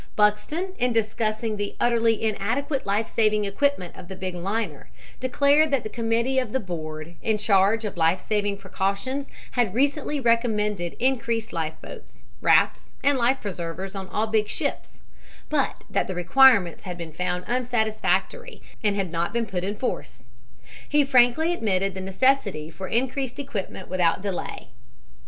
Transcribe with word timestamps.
Buxton, 0.15 0.73
in 0.79 0.93
discussing 0.93 1.57
the 1.57 1.75
utterly 1.79 2.23
inadequate 2.23 2.87
life 2.87 3.07
saving 3.07 3.45
equipment 3.45 3.95
of 3.95 4.07
the 4.07 4.15
big 4.15 4.33
liner, 4.33 4.89
declared 5.19 5.69
that 5.69 5.83
the 5.83 5.89
committee 5.91 6.39
of 6.39 6.53
the 6.53 6.59
board 6.59 7.13
in 7.21 7.37
charge 7.37 7.85
of 7.85 7.97
life 7.97 8.19
saving 8.19 8.57
precautions 8.57 9.29
had 9.51 9.75
recently 9.75 10.19
recommended 10.19 10.93
increased 10.97 11.53
life 11.53 11.75
boats, 11.83 12.23
rafts 12.41 12.89
and 13.03 13.19
life 13.19 13.39
preservers 13.41 13.93
on 13.93 14.07
all 14.09 14.25
big 14.25 14.47
ships, 14.47 14.97
but 15.49 15.83
that 15.87 16.07
the 16.07 16.15
requirements 16.15 16.85
had 16.85 16.97
been 16.97 17.11
found 17.11 17.43
unsatisfactory 17.45 18.59
and 18.83 18.95
had 18.95 19.11
not 19.11 19.31
been 19.31 19.45
put 19.45 19.63
in 19.63 19.75
force. 19.75 20.23
He 20.89 21.03
frankly 21.05 21.53
admitted 21.53 21.93
the 21.93 22.01
necessity 22.01 22.71
for 22.71 22.87
increased 22.87 23.37
equipment 23.37 23.87
without 23.87 24.19
delay. 24.23 24.69